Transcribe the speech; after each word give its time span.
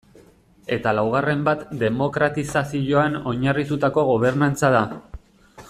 Eta 0.77 0.93
laugarren 0.99 1.43
bat 1.49 1.61
demokratizazioan 1.83 3.19
oinarritutako 3.33 4.07
gobernantza 4.09 4.73
da. 4.79 4.83